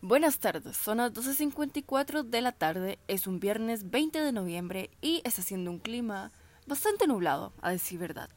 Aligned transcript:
Buenas 0.00 0.38
tardes, 0.38 0.76
son 0.76 0.98
las 0.98 1.12
12.54 1.12 2.22
de 2.22 2.40
la 2.40 2.52
tarde, 2.52 2.98
es 3.08 3.26
un 3.26 3.40
viernes 3.40 3.90
20 3.90 4.20
de 4.20 4.32
noviembre 4.32 4.88
y 5.02 5.20
está 5.24 5.42
haciendo 5.42 5.70
un 5.70 5.78
clima 5.78 6.32
bastante 6.66 7.06
nublado, 7.06 7.52
a 7.60 7.72
decir 7.72 7.98
verdad. 7.98 8.30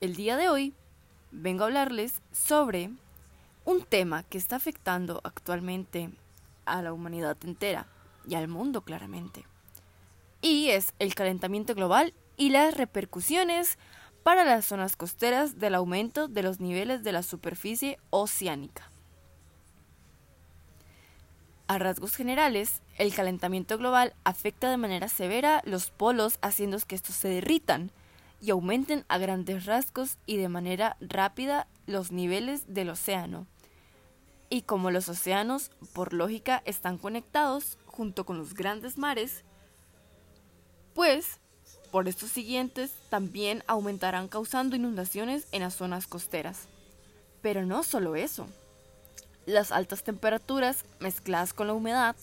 El 0.00 0.14
día 0.14 0.36
de 0.36 0.50
hoy 0.50 0.74
vengo 1.30 1.62
a 1.62 1.66
hablarles 1.68 2.20
sobre 2.32 2.90
un 3.64 3.82
tema 3.84 4.24
que 4.24 4.36
está 4.36 4.56
afectando 4.56 5.22
actualmente 5.24 6.10
a 6.66 6.82
la 6.82 6.92
humanidad 6.92 7.38
entera 7.44 7.86
y 8.28 8.34
al 8.34 8.48
mundo 8.48 8.82
claramente. 8.82 9.46
Y 10.42 10.68
es 10.68 10.92
el 10.98 11.14
calentamiento 11.14 11.74
global 11.74 12.12
y 12.36 12.50
las 12.50 12.76
repercusiones 12.76 13.78
para 14.22 14.44
las 14.44 14.66
zonas 14.66 14.96
costeras 14.96 15.58
del 15.58 15.74
aumento 15.74 16.28
de 16.28 16.42
los 16.42 16.60
niveles 16.60 17.02
de 17.02 17.12
la 17.12 17.22
superficie 17.22 17.98
oceánica. 18.10 18.90
A 21.68 21.78
rasgos 21.78 22.14
generales, 22.14 22.82
el 22.98 23.14
calentamiento 23.14 23.78
global 23.78 24.14
afecta 24.24 24.70
de 24.70 24.76
manera 24.76 25.08
severa 25.08 25.62
los 25.64 25.90
polos 25.90 26.38
haciendo 26.42 26.76
que 26.86 26.96
estos 26.96 27.14
se 27.14 27.28
derritan 27.28 27.90
y 28.40 28.50
aumenten 28.50 29.04
a 29.08 29.18
grandes 29.18 29.64
rasgos 29.64 30.18
y 30.26 30.36
de 30.36 30.48
manera 30.48 30.96
rápida 31.00 31.68
los 31.86 32.10
niveles 32.10 32.64
del 32.74 32.90
océano. 32.90 33.46
Y 34.50 34.62
como 34.62 34.90
los 34.90 35.08
océanos, 35.08 35.70
por 35.94 36.12
lógica, 36.12 36.62
están 36.66 36.98
conectados 36.98 37.78
junto 37.86 38.26
con 38.26 38.36
los 38.36 38.52
grandes 38.52 38.98
mares, 38.98 39.44
pues 40.94 41.38
por 41.90 42.08
estos 42.08 42.30
siguientes 42.30 42.90
también 43.10 43.62
aumentarán 43.66 44.28
causando 44.28 44.76
inundaciones 44.76 45.46
en 45.52 45.62
las 45.62 45.74
zonas 45.74 46.06
costeras. 46.06 46.68
Pero 47.42 47.66
no 47.66 47.82
solo 47.82 48.16
eso. 48.16 48.46
Las 49.44 49.72
altas 49.72 50.02
temperaturas 50.02 50.84
mezcladas 51.00 51.52
con 51.52 51.66
la 51.66 51.74
humedad, 51.74 52.16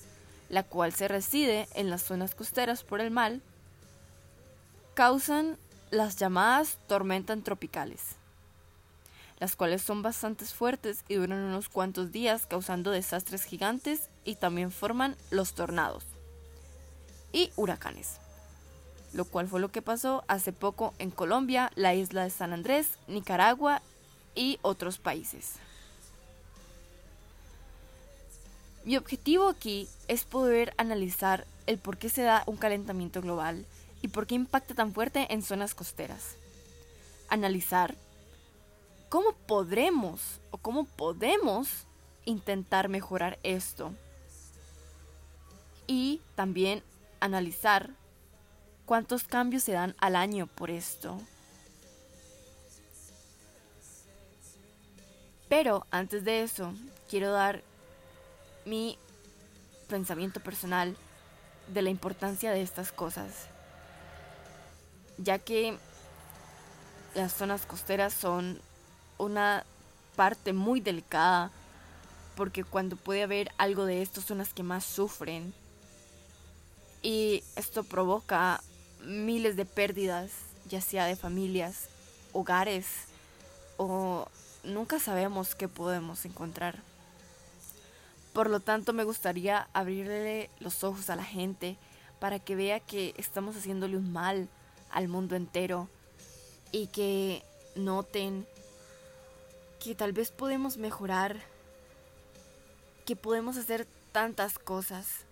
la 0.50 0.64
cual 0.64 0.94
se 0.94 1.08
reside 1.08 1.68
en 1.76 1.90
las 1.90 2.02
zonas 2.02 2.34
costeras 2.34 2.84
por 2.84 3.02
el 3.02 3.12
mal, 3.12 3.42
causan 4.96 5.58
las 5.92 6.18
llamadas 6.18 6.78
tormentas 6.88 7.44
tropicales, 7.44 8.16
las 9.40 9.56
cuales 9.56 9.82
son 9.82 10.02
bastante 10.02 10.46
fuertes 10.46 11.04
y 11.08 11.16
duran 11.16 11.40
unos 11.40 11.70
cuantos 11.70 12.12
días 12.12 12.46
causando 12.48 12.92
desastres 12.92 13.44
gigantes 13.44 14.10
y 14.24 14.36
también 14.36 14.72
forman 14.72 15.16
los 15.32 15.54
tornados 15.54 16.06
y 17.32 17.52
huracanes, 17.56 18.20
lo 19.14 19.26
cual 19.26 19.48
fue 19.48 19.60
lo 19.60 19.72
que 19.72 19.82
pasó 19.82 20.24
hace 20.28 20.52
poco 20.54 20.94
en 21.00 21.12
Colombia, 21.12 21.72
la 21.76 21.96
isla 21.96 22.24
de 22.24 22.30
San 22.30 22.54
Andrés, 22.54 22.98
Nicaragua 23.08 23.82
y 24.36 24.60
otros 24.62 24.98
países. 24.98 25.56
Mi 28.86 28.98
objetivo 28.98 29.50
aquí 29.50 29.88
es 30.08 30.24
poder 30.24 30.74
analizar 30.78 31.46
el 31.68 31.78
por 31.78 31.98
qué 31.98 32.10
se 32.10 32.24
da 32.24 32.44
un 32.46 32.58
calentamiento 32.58 33.22
global 33.22 33.66
y 34.02 34.08
por 34.08 34.26
qué 34.26 34.36
impacta 34.36 34.74
tan 34.74 34.94
fuerte 34.94 35.28
en 35.34 35.42
zonas 35.42 35.76
costeras. 35.76 36.36
Analizar 37.30 37.96
cómo 39.10 39.34
podremos 39.48 40.40
o 40.52 40.58
cómo 40.58 40.86
podemos 40.86 41.86
intentar 42.26 42.90
mejorar 42.90 43.38
esto. 43.44 43.92
Y 45.86 46.22
también 46.36 46.82
analizar 47.20 47.92
cuántos 48.90 49.24
cambios 49.24 49.62
se 49.62 49.74
dan 49.74 49.96
al 50.00 50.16
año 50.16 50.48
por 50.48 50.72
esto. 50.72 51.22
Pero 55.48 55.86
antes 55.92 56.24
de 56.24 56.42
eso, 56.42 56.74
quiero 57.08 57.32
dar 57.32 57.62
mi 58.66 58.98
pensamiento 59.90 60.40
personal 60.40 60.98
de 61.68 61.84
la 61.84 61.92
importancia 61.92 62.50
de 62.50 62.64
estas 62.64 62.92
cosas, 62.92 63.46
ya 65.20 65.38
que 65.38 65.78
las 67.14 67.32
zonas 67.32 67.68
costeras 67.68 68.12
son 68.12 68.60
una 69.20 69.66
parte 70.16 70.52
muy 70.52 70.82
delicada, 70.82 71.52
porque 72.36 72.64
cuando 72.64 72.96
puede 72.96 73.22
haber 73.22 73.52
algo 73.60 73.86
de 73.86 74.02
esto 74.02 74.20
son 74.20 74.40
las 74.40 74.52
que 74.52 74.64
más 74.64 74.84
sufren, 74.84 75.54
y 77.04 77.44
esto 77.56 77.84
provoca 77.84 78.64
miles 79.02 79.56
de 79.56 79.66
pérdidas, 79.66 80.32
ya 80.68 80.82
sea 80.82 81.06
de 81.06 81.16
familias, 81.16 81.90
hogares, 82.34 82.86
o 83.78 84.28
nunca 84.64 85.00
sabemos 85.00 85.56
qué 85.56 85.68
podemos 85.68 86.26
encontrar. 86.26 86.82
Por 88.34 88.50
lo 88.50 88.60
tanto, 88.60 88.94
me 88.94 89.04
gustaría 89.04 89.68
abrirle 89.74 90.50
los 90.60 90.84
ojos 90.84 91.10
a 91.10 91.16
la 91.16 91.24
gente 91.24 91.78
para 92.20 92.40
que 92.40 92.56
vea 92.56 92.80
que 92.80 93.14
estamos 93.18 93.56
haciéndole 93.56 93.98
un 93.98 94.12
mal 94.12 94.48
al 94.92 95.08
mundo 95.08 95.36
entero 95.36 95.90
y 96.72 96.88
que 96.88 97.44
noten 97.76 98.46
que 99.80 99.96
tal 99.96 100.14
vez 100.14 100.32
podemos 100.32 100.78
mejorar, 100.78 101.38
que 103.06 103.16
podemos 103.16 103.58
hacer 103.58 103.88
tantas 104.12 104.60
cosas 104.60 105.26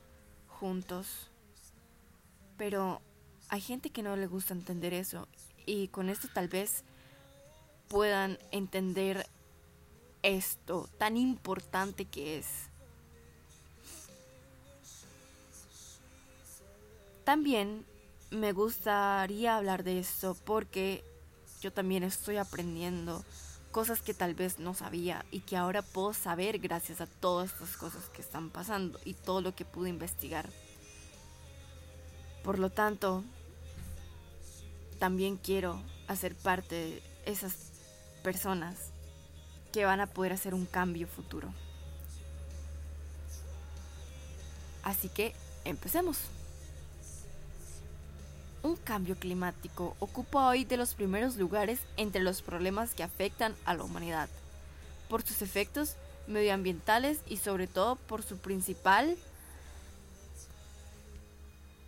juntos. 0.47 1.29
Pero 2.57 3.01
hay 3.49 3.61
gente 3.61 3.89
que 3.89 4.03
no 4.03 4.15
le 4.15 4.27
gusta 4.27 4.53
entender 4.53 4.93
eso 4.93 5.27
y 5.65 5.87
con 5.87 6.09
esto 6.09 6.27
tal 6.33 6.47
vez 6.47 6.83
puedan 7.87 8.37
entender 8.51 9.25
esto 10.23 10.89
tan 10.97 11.17
importante 11.17 12.05
que 12.05 12.39
es. 12.39 12.47
También 17.23 17.85
me 18.31 18.51
gustaría 18.51 19.57
hablar 19.57 19.83
de 19.83 19.99
esto 19.99 20.35
porque 20.45 21.03
yo 21.61 21.71
también 21.71 22.03
estoy 22.03 22.37
aprendiendo 22.37 23.23
cosas 23.71 24.01
que 24.01 24.13
tal 24.13 24.33
vez 24.33 24.59
no 24.59 24.73
sabía 24.73 25.25
y 25.31 25.41
que 25.41 25.57
ahora 25.57 25.81
puedo 25.81 26.13
saber 26.13 26.59
gracias 26.59 27.01
a 27.01 27.05
todas 27.05 27.51
estas 27.51 27.77
cosas 27.77 28.09
que 28.09 28.21
están 28.21 28.49
pasando 28.49 28.99
y 29.05 29.13
todo 29.13 29.41
lo 29.41 29.55
que 29.55 29.65
pude 29.65 29.89
investigar. 29.89 30.49
Por 32.43 32.59
lo 32.59 32.69
tanto, 32.69 33.23
también 34.97 35.37
quiero 35.37 35.81
hacer 36.07 36.35
parte 36.35 36.75
de 36.75 37.03
esas 37.25 37.71
personas 38.23 38.91
que 39.71 39.85
van 39.85 39.99
a 39.99 40.07
poder 40.07 40.33
hacer 40.33 40.53
un 40.53 40.65
cambio 40.65 41.07
futuro. 41.07 41.53
Así 44.83 45.09
que 45.09 45.33
empecemos. 45.65 46.17
Un 48.63 48.75
cambio 48.75 49.15
climático 49.15 49.95
ocupa 49.99 50.47
hoy 50.47 50.65
de 50.65 50.77
los 50.77 50.93
primeros 50.93 51.37
lugares 51.37 51.79
entre 51.95 52.21
los 52.21 52.41
problemas 52.41 52.93
que 52.93 53.03
afectan 53.03 53.55
a 53.65 53.73
la 53.73 53.83
humanidad, 53.83 54.29
por 55.09 55.21
sus 55.21 55.41
efectos 55.41 55.95
medioambientales 56.27 57.19
y 57.27 57.37
sobre 57.37 57.67
todo 57.67 57.95
por 57.95 58.23
su 58.23 58.37
principal 58.37 59.17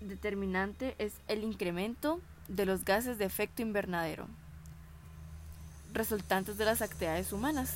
determinante 0.01 0.95
es 0.97 1.13
el 1.27 1.43
incremento 1.43 2.21
de 2.49 2.65
los 2.65 2.83
gases 2.83 3.17
de 3.17 3.25
efecto 3.25 3.61
invernadero 3.61 4.27
resultantes 5.93 6.57
de 6.57 6.65
las 6.65 6.81
actividades 6.81 7.31
humanas. 7.33 7.75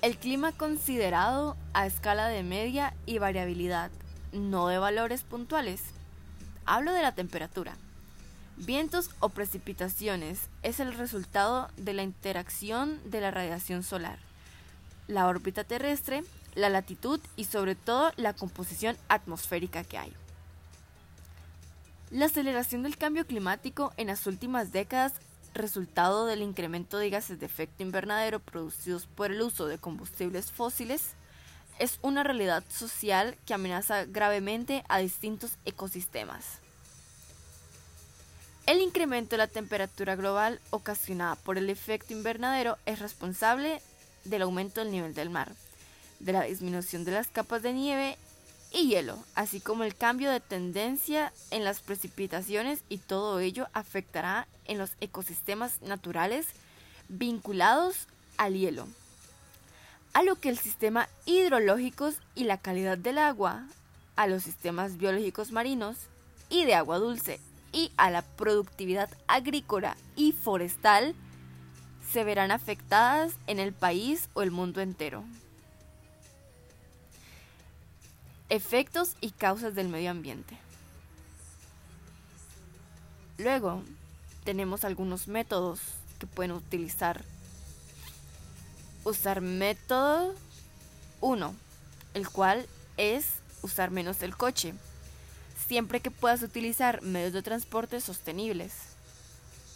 El 0.00 0.16
clima 0.16 0.52
considerado 0.52 1.56
a 1.74 1.86
escala 1.86 2.28
de 2.28 2.42
media 2.42 2.94
y 3.04 3.18
variabilidad, 3.18 3.90
no 4.32 4.68
de 4.68 4.78
valores 4.78 5.22
puntuales. 5.22 5.82
Hablo 6.66 6.92
de 6.92 7.02
la 7.02 7.12
temperatura. 7.12 7.74
Vientos 8.56 9.10
o 9.20 9.28
precipitaciones 9.28 10.48
es 10.62 10.80
el 10.80 10.92
resultado 10.94 11.68
de 11.76 11.94
la 11.94 12.02
interacción 12.02 13.00
de 13.10 13.20
la 13.20 13.30
radiación 13.30 13.82
solar, 13.82 14.18
la 15.06 15.26
órbita 15.28 15.64
terrestre, 15.64 16.24
la 16.54 16.68
latitud 16.68 17.20
y 17.36 17.44
sobre 17.44 17.76
todo 17.76 18.12
la 18.16 18.32
composición 18.32 18.96
atmosférica 19.08 19.84
que 19.84 19.98
hay. 19.98 20.12
La 22.10 22.24
aceleración 22.24 22.82
del 22.82 22.96
cambio 22.96 23.26
climático 23.26 23.92
en 23.98 24.06
las 24.06 24.26
últimas 24.26 24.72
décadas, 24.72 25.12
resultado 25.52 26.24
del 26.24 26.40
incremento 26.40 26.96
de 26.96 27.10
gases 27.10 27.38
de 27.38 27.44
efecto 27.44 27.82
invernadero 27.82 28.40
producidos 28.40 29.06
por 29.06 29.30
el 29.30 29.42
uso 29.42 29.66
de 29.66 29.76
combustibles 29.76 30.50
fósiles, 30.50 31.10
es 31.78 31.98
una 32.00 32.22
realidad 32.22 32.64
social 32.70 33.36
que 33.46 33.52
amenaza 33.52 34.06
gravemente 34.06 34.84
a 34.88 34.98
distintos 34.98 35.58
ecosistemas. 35.66 36.44
El 38.66 38.80
incremento 38.80 39.30
de 39.30 39.38
la 39.38 39.46
temperatura 39.46 40.16
global 40.16 40.60
ocasionada 40.70 41.36
por 41.36 41.58
el 41.58 41.68
efecto 41.68 42.14
invernadero 42.14 42.78
es 42.86 43.00
responsable 43.00 43.82
del 44.24 44.42
aumento 44.42 44.80
del 44.80 44.92
nivel 44.92 45.14
del 45.14 45.28
mar, 45.28 45.52
de 46.20 46.32
la 46.32 46.42
disminución 46.44 47.04
de 47.04 47.12
las 47.12 47.28
capas 47.28 47.62
de 47.62 47.74
nieve 47.74 48.18
y 48.72 48.88
hielo, 48.88 49.18
así 49.34 49.60
como 49.60 49.84
el 49.84 49.94
cambio 49.94 50.30
de 50.30 50.40
tendencia 50.40 51.32
en 51.50 51.64
las 51.64 51.80
precipitaciones 51.80 52.82
y 52.88 52.98
todo 52.98 53.40
ello 53.40 53.68
afectará 53.72 54.46
en 54.66 54.78
los 54.78 54.92
ecosistemas 55.00 55.80
naturales 55.82 56.46
vinculados 57.08 58.06
al 58.36 58.54
hielo, 58.54 58.86
a 60.12 60.22
lo 60.22 60.36
que 60.36 60.48
el 60.50 60.58
sistema 60.58 61.08
hidrológicos 61.24 62.16
y 62.34 62.44
la 62.44 62.58
calidad 62.58 62.98
del 62.98 63.18
agua, 63.18 63.64
a 64.16 64.26
los 64.26 64.42
sistemas 64.42 64.98
biológicos 64.98 65.52
marinos 65.52 65.96
y 66.50 66.64
de 66.64 66.74
agua 66.74 66.98
dulce 66.98 67.40
y 67.72 67.92
a 67.96 68.10
la 68.10 68.22
productividad 68.22 69.08
agrícola 69.26 69.96
y 70.16 70.32
forestal 70.32 71.14
se 72.12 72.24
verán 72.24 72.50
afectadas 72.50 73.32
en 73.46 73.58
el 73.58 73.72
país 73.72 74.28
o 74.34 74.42
el 74.42 74.50
mundo 74.50 74.80
entero. 74.80 75.24
Efectos 78.50 79.14
y 79.20 79.30
causas 79.30 79.74
del 79.74 79.88
medio 79.88 80.10
ambiente. 80.10 80.56
Luego, 83.36 83.82
tenemos 84.44 84.84
algunos 84.84 85.28
métodos 85.28 85.80
que 86.18 86.26
pueden 86.26 86.52
utilizar. 86.52 87.24
Usar 89.04 89.42
método 89.42 90.34
1, 91.20 91.54
el 92.14 92.28
cual 92.30 92.66
es 92.96 93.26
usar 93.60 93.90
menos 93.90 94.22
el 94.22 94.34
coche, 94.34 94.72
siempre 95.66 96.00
que 96.00 96.10
puedas 96.10 96.42
utilizar 96.42 97.02
medios 97.02 97.34
de 97.34 97.42
transporte 97.42 98.00
sostenibles, 98.00 98.72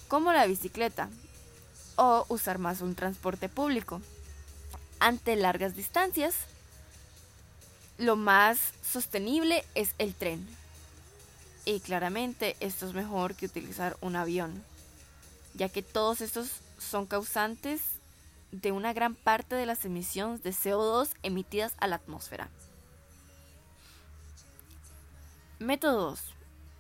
como 0.08 0.32
la 0.32 0.46
bicicleta, 0.46 1.10
o 1.96 2.25
usar 2.30 2.56
más 2.58 2.80
un 2.80 2.94
transporte 2.94 3.50
público. 3.50 4.00
Ante 4.98 5.36
largas 5.36 5.76
distancias, 5.76 6.34
lo 7.98 8.16
más 8.16 8.58
sostenible 8.82 9.64
es 9.74 9.94
el 9.98 10.14
tren. 10.14 10.46
Y 11.64 11.80
claramente 11.80 12.56
esto 12.60 12.86
es 12.86 12.94
mejor 12.94 13.34
que 13.34 13.46
utilizar 13.46 13.96
un 14.00 14.16
avión, 14.16 14.62
ya 15.54 15.68
que 15.68 15.82
todos 15.82 16.20
estos 16.20 16.48
son 16.78 17.06
causantes 17.06 17.80
de 18.50 18.72
una 18.72 18.92
gran 18.92 19.14
parte 19.14 19.54
de 19.54 19.66
las 19.66 19.84
emisiones 19.84 20.42
de 20.42 20.50
CO2 20.50 21.10
emitidas 21.22 21.74
a 21.78 21.86
la 21.86 21.96
atmósfera. 21.96 22.48
Método 25.58 26.10
2. 26.10 26.20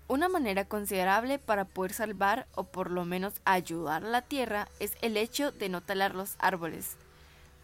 Una 0.08 0.28
manera 0.28 0.64
considerable 0.64 1.38
para 1.38 1.64
poder 1.64 1.94
salvar 1.94 2.46
o 2.54 2.64
por 2.64 2.90
lo 2.90 3.04
menos 3.04 3.34
ayudar 3.44 4.04
a 4.04 4.08
la 4.08 4.22
Tierra 4.22 4.68
es 4.80 4.92
el 5.00 5.16
hecho 5.16 5.52
de 5.52 5.68
no 5.68 5.80
talar 5.80 6.14
los 6.14 6.34
árboles, 6.38 6.96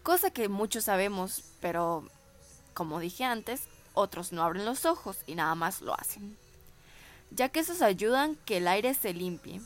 cosa 0.01 0.31
que 0.31 0.47
muchos 0.47 0.85
sabemos, 0.85 1.43
pero 1.59 2.07
como 2.79 3.01
dije 3.01 3.25
antes, 3.25 3.63
otros 3.93 4.31
no 4.31 4.41
abren 4.41 4.63
los 4.63 4.85
ojos 4.85 5.17
y 5.27 5.35
nada 5.35 5.53
más 5.53 5.81
lo 5.81 5.93
hacen, 5.99 6.37
ya 7.29 7.49
que 7.49 7.59
esos 7.59 7.81
ayudan 7.81 8.37
que 8.45 8.55
el 8.55 8.69
aire 8.69 8.93
se 8.93 9.13
limpie. 9.13 9.59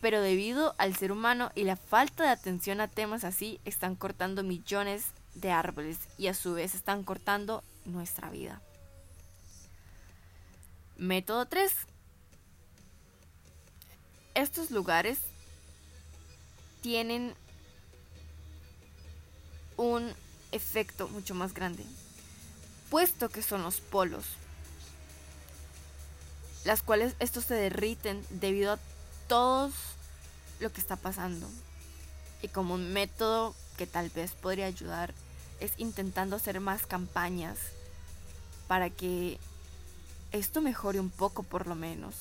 Pero 0.00 0.20
debido 0.20 0.76
al 0.78 0.94
ser 0.94 1.10
humano 1.10 1.50
y 1.56 1.64
la 1.64 1.74
falta 1.74 2.22
de 2.22 2.28
atención 2.28 2.80
a 2.80 2.86
temas 2.86 3.24
así, 3.24 3.58
están 3.64 3.96
cortando 3.96 4.44
millones 4.44 5.06
de 5.34 5.50
árboles 5.50 5.98
y 6.18 6.28
a 6.28 6.34
su 6.34 6.54
vez 6.54 6.76
están 6.76 7.02
cortando 7.02 7.64
nuestra 7.84 8.30
vida. 8.30 8.62
Método 10.96 11.46
3. 11.46 11.72
Estos 14.34 14.70
lugares 14.70 15.18
tienen 16.80 17.34
un 19.76 20.12
efecto 20.52 21.08
mucho 21.08 21.34
más 21.34 21.52
grande 21.52 21.84
puesto 22.90 23.28
que 23.28 23.42
son 23.42 23.62
los 23.62 23.80
polos, 23.80 24.24
las 26.64 26.82
cuales 26.82 27.14
estos 27.18 27.44
se 27.44 27.54
derriten 27.54 28.24
debido 28.30 28.72
a 28.72 28.78
todo 29.28 29.70
lo 30.60 30.72
que 30.72 30.80
está 30.80 30.96
pasando. 30.96 31.48
Y 32.42 32.48
como 32.48 32.74
un 32.74 32.92
método 32.92 33.54
que 33.76 33.86
tal 33.86 34.10
vez 34.10 34.32
podría 34.32 34.66
ayudar 34.66 35.14
es 35.60 35.72
intentando 35.78 36.36
hacer 36.36 36.60
más 36.60 36.86
campañas 36.86 37.58
para 38.68 38.90
que 38.90 39.38
esto 40.32 40.60
mejore 40.60 41.00
un 41.00 41.10
poco 41.10 41.42
por 41.42 41.66
lo 41.66 41.74
menos. 41.74 42.14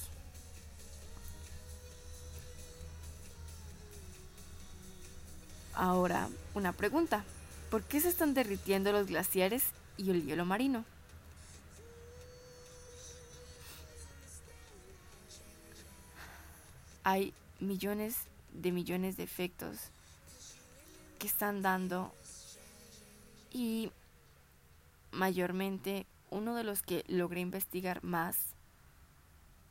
Ahora, 5.73 6.29
una 6.53 6.71
pregunta. 6.71 7.25
¿Por 7.69 7.83
qué 7.83 7.99
se 7.99 8.07
están 8.07 8.33
derritiendo 8.33 8.93
los 8.93 9.07
glaciares 9.07 9.63
y 9.97 10.09
el 10.09 10.25
hielo 10.25 10.45
marino. 10.45 10.85
Hay 17.03 17.33
millones 17.59 18.17
de 18.51 18.71
millones 18.71 19.17
de 19.17 19.23
efectos 19.23 19.77
que 21.19 21.27
están 21.27 21.61
dando 21.61 22.13
y 23.51 23.91
mayormente 25.11 26.05
uno 26.29 26.55
de 26.55 26.63
los 26.63 26.81
que 26.81 27.03
logré 27.07 27.39
investigar 27.41 28.03
más 28.03 28.55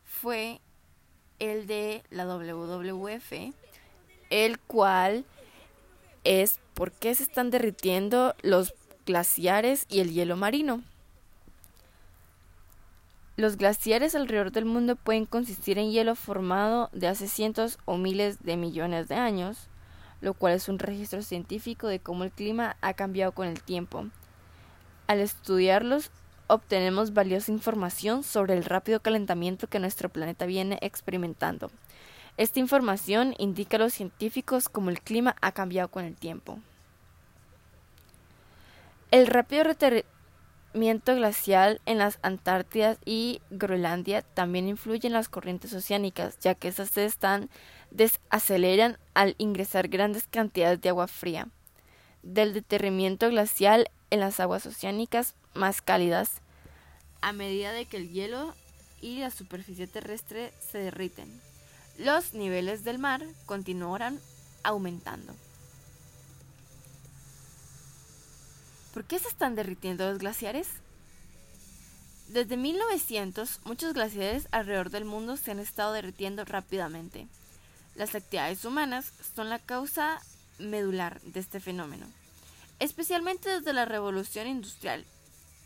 fue 0.04 0.60
el 1.38 1.66
de 1.66 2.02
la 2.10 2.24
WWF, 2.24 3.52
el 4.30 4.58
cual 4.60 5.24
es 6.22 6.60
por 6.74 6.92
qué 6.92 7.14
se 7.14 7.24
están 7.24 7.50
derritiendo 7.50 8.34
los 8.42 8.74
glaciares 9.06 9.86
y 9.88 10.00
el 10.00 10.12
hielo 10.12 10.36
marino. 10.36 10.82
Los 13.36 13.56
glaciares 13.56 14.14
alrededor 14.14 14.52
del 14.52 14.64
mundo 14.64 14.94
pueden 14.94 15.26
consistir 15.26 15.78
en 15.78 15.90
hielo 15.90 16.14
formado 16.14 16.88
de 16.92 17.08
hace 17.08 17.26
cientos 17.26 17.78
o 17.84 17.96
miles 17.96 18.42
de 18.44 18.56
millones 18.56 19.08
de 19.08 19.16
años, 19.16 19.68
lo 20.20 20.34
cual 20.34 20.54
es 20.54 20.68
un 20.68 20.78
registro 20.78 21.20
científico 21.20 21.88
de 21.88 21.98
cómo 21.98 22.22
el 22.22 22.30
clima 22.30 22.76
ha 22.80 22.94
cambiado 22.94 23.32
con 23.32 23.48
el 23.48 23.60
tiempo. 23.60 24.06
Al 25.08 25.18
estudiarlos, 25.20 26.12
obtenemos 26.46 27.12
valiosa 27.12 27.50
información 27.50 28.22
sobre 28.22 28.54
el 28.54 28.64
rápido 28.64 29.00
calentamiento 29.00 29.66
que 29.66 29.80
nuestro 29.80 30.08
planeta 30.08 30.46
viene 30.46 30.78
experimentando. 30.80 31.70
Esta 32.36 32.60
información 32.60 33.34
indica 33.38 33.76
a 33.76 33.80
los 33.80 33.94
científicos 33.94 34.68
cómo 34.68 34.90
el 34.90 35.00
clima 35.00 35.36
ha 35.40 35.52
cambiado 35.52 35.88
con 35.88 36.04
el 36.04 36.14
tiempo. 36.14 36.58
El 39.14 39.28
rápido 39.28 39.62
reterramiento 39.62 41.14
glacial 41.14 41.80
en 41.86 41.98
las 41.98 42.18
Antártidas 42.22 42.98
y 43.04 43.40
Groenlandia 43.48 44.22
también 44.22 44.66
influye 44.66 45.06
en 45.06 45.12
las 45.12 45.28
corrientes 45.28 45.72
oceánicas, 45.72 46.36
ya 46.40 46.56
que 46.56 46.66
estas 46.66 46.90
se 46.90 47.08
desaceleran 47.92 48.98
al 49.14 49.36
ingresar 49.38 49.86
grandes 49.86 50.26
cantidades 50.26 50.80
de 50.80 50.88
agua 50.88 51.06
fría. 51.06 51.46
Del 52.24 52.54
deterramiento 52.54 53.30
glacial 53.30 53.88
en 54.10 54.18
las 54.18 54.40
aguas 54.40 54.66
oceánicas 54.66 55.36
más 55.54 55.80
cálidas, 55.80 56.40
a 57.20 57.32
medida 57.32 57.70
de 57.70 57.86
que 57.86 57.98
el 57.98 58.10
hielo 58.10 58.52
y 59.00 59.20
la 59.20 59.30
superficie 59.30 59.86
terrestre 59.86 60.52
se 60.58 60.78
derriten, 60.78 61.40
los 61.98 62.34
niveles 62.34 62.82
del 62.82 62.98
mar 62.98 63.24
continuarán 63.46 64.18
aumentando. 64.64 65.36
¿Por 68.94 69.04
qué 69.04 69.18
se 69.18 69.26
están 69.26 69.56
derritiendo 69.56 70.08
los 70.08 70.20
glaciares? 70.20 70.68
Desde 72.28 72.56
1900, 72.56 73.62
muchos 73.64 73.92
glaciares 73.92 74.46
alrededor 74.52 74.90
del 74.90 75.04
mundo 75.04 75.36
se 75.36 75.50
han 75.50 75.58
estado 75.58 75.92
derritiendo 75.92 76.44
rápidamente. 76.44 77.26
Las 77.96 78.14
actividades 78.14 78.64
humanas 78.64 79.12
son 79.34 79.50
la 79.50 79.58
causa 79.58 80.20
medular 80.60 81.20
de 81.22 81.40
este 81.40 81.58
fenómeno, 81.58 82.06
especialmente 82.78 83.48
desde 83.48 83.72
la 83.72 83.84
revolución 83.84 84.46
industrial, 84.46 85.04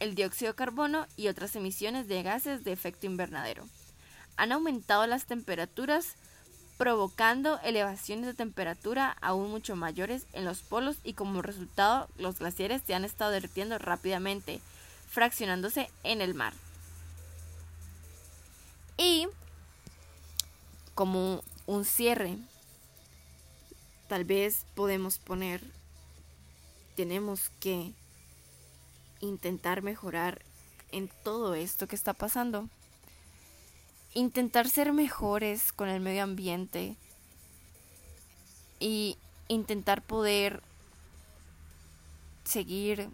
el 0.01 0.15
dióxido 0.15 0.53
de 0.53 0.57
carbono 0.57 1.07
y 1.15 1.29
otras 1.29 1.55
emisiones 1.55 2.09
de 2.09 2.23
gases 2.23 2.65
de 2.65 2.73
efecto 2.73 3.05
invernadero. 3.05 3.69
Han 4.39 4.53
aumentado 4.53 5.07
las 5.07 5.27
temperaturas 5.27 6.17
provocando 6.79 7.59
elevaciones 7.65 8.27
de 8.27 8.35
temperatura 8.35 9.17
aún 9.21 9.51
mucho 9.51 9.75
mayores 9.75 10.27
en 10.33 10.45
los 10.45 10.61
polos 10.61 10.97
y 11.03 11.13
como 11.13 11.43
resultado 11.43 12.09
los 12.17 12.39
glaciares 12.39 12.83
se 12.87 12.95
han 12.95 13.05
estado 13.05 13.33
derritiendo 13.33 13.79
rápidamente, 13.79 14.61
fraccionándose 15.11 15.91
en 16.05 16.21
el 16.21 16.35
mar. 16.35 16.55
Y 18.97 19.27
como 20.95 21.43
un 21.67 21.85
cierre, 21.85 22.39
tal 24.09 24.25
vez 24.25 24.65
podemos 24.75 25.19
poner, 25.19 25.63
tenemos 26.95 27.51
que 27.61 27.93
intentar 29.21 29.83
mejorar 29.83 30.43
en 30.93 31.11
todo 31.25 31.55
esto 31.55 31.89
que 31.89 31.97
está 31.97 32.15
pasando 32.15 32.69
intentar 34.19 34.69
ser 34.69 34.93
mejores 34.93 35.73
con 35.73 35.89
el 35.89 36.01
medio 36.01 36.25
ambiente 36.25 36.97
y 38.81 39.17
intentar 39.47 40.03
poder 40.03 40.61
seguir 42.43 43.11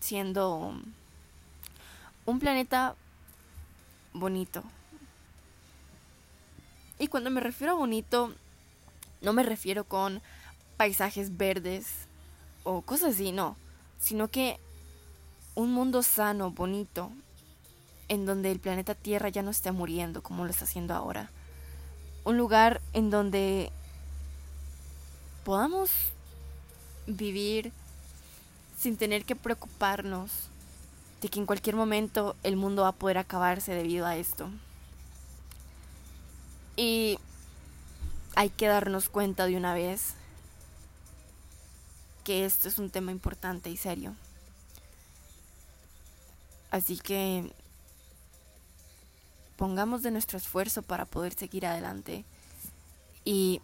siendo 0.00 0.74
un 2.26 2.38
planeta 2.40 2.96
bonito. 4.12 4.64
Y 6.98 7.06
cuando 7.06 7.30
me 7.30 7.40
refiero 7.40 7.74
a 7.74 7.76
bonito, 7.76 8.34
no 9.20 9.32
me 9.32 9.44
refiero 9.44 9.84
con 9.84 10.20
paisajes 10.76 11.36
verdes 11.36 11.86
o 12.64 12.82
cosas 12.82 13.14
así, 13.14 13.30
no, 13.30 13.56
sino 14.00 14.26
que 14.26 14.58
un 15.54 15.70
mundo 15.72 16.02
sano, 16.02 16.50
bonito, 16.50 17.12
en 18.08 18.26
donde 18.26 18.50
el 18.50 18.60
planeta 18.60 18.94
Tierra 18.94 19.28
ya 19.28 19.42
no 19.42 19.50
esté 19.50 19.72
muriendo 19.72 20.22
como 20.22 20.44
lo 20.44 20.50
está 20.50 20.64
haciendo 20.64 20.94
ahora. 20.94 21.30
Un 22.24 22.36
lugar 22.36 22.80
en 22.92 23.10
donde 23.10 23.70
podamos 25.44 25.90
vivir 27.06 27.72
sin 28.78 28.96
tener 28.96 29.24
que 29.24 29.36
preocuparnos 29.36 30.30
de 31.20 31.28
que 31.28 31.40
en 31.40 31.46
cualquier 31.46 31.74
momento 31.74 32.36
el 32.42 32.56
mundo 32.56 32.82
va 32.82 32.88
a 32.88 32.92
poder 32.92 33.18
acabarse 33.18 33.74
debido 33.74 34.06
a 34.06 34.16
esto. 34.16 34.50
Y 36.76 37.18
hay 38.36 38.50
que 38.50 38.68
darnos 38.68 39.08
cuenta 39.08 39.46
de 39.46 39.56
una 39.56 39.74
vez 39.74 40.14
que 42.24 42.44
esto 42.44 42.68
es 42.68 42.78
un 42.78 42.90
tema 42.90 43.10
importante 43.10 43.70
y 43.70 43.76
serio. 43.76 44.14
Así 46.70 46.98
que 46.98 47.52
pongamos 49.58 50.02
de 50.02 50.12
nuestro 50.12 50.38
esfuerzo 50.38 50.82
para 50.82 51.04
poder 51.04 51.34
seguir 51.34 51.66
adelante 51.66 52.24
y 53.24 53.60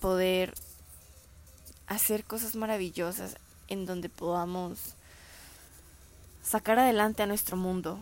poder 0.00 0.54
hacer 1.86 2.24
cosas 2.24 2.56
maravillosas 2.56 3.36
en 3.68 3.84
donde 3.84 4.08
podamos 4.08 4.94
sacar 6.42 6.78
adelante 6.78 7.22
a 7.22 7.26
nuestro 7.26 7.58
mundo, 7.58 7.98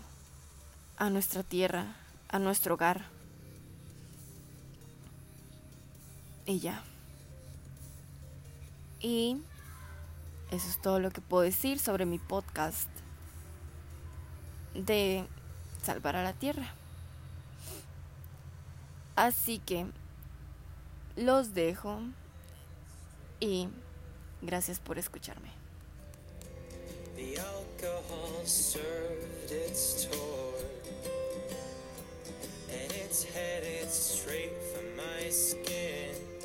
a 0.96 1.10
nuestra 1.10 1.42
tierra, 1.42 1.96
a 2.28 2.38
nuestro 2.38 2.74
hogar. 2.74 3.06
Y 6.46 6.60
ya. 6.60 6.84
Y 9.00 9.42
eso 10.52 10.68
es 10.68 10.80
todo 10.80 11.00
lo 11.00 11.10
que 11.10 11.20
puedo 11.20 11.42
decir 11.42 11.80
sobre 11.80 12.06
mi 12.06 12.20
podcast 12.20 12.88
de 14.74 15.26
salvar 15.82 16.14
a 16.14 16.22
la 16.22 16.34
tierra. 16.34 16.76
Así 19.16 19.58
que 19.58 19.86
los 21.16 21.54
dejo 21.54 22.00
y 23.40 23.68
gracias 24.40 24.80
por 24.80 24.98
escucharme. 24.98 25.50
The 27.16 27.38
alcohol 27.38 28.44
served 28.44 29.52
its 29.52 30.06
tour, 30.06 30.54
and 32.70 32.90
it's 32.92 33.22
headed 33.24 33.90
straight 33.90 34.54
for 34.72 34.82
my 34.96 35.28
skin. 35.30 36.31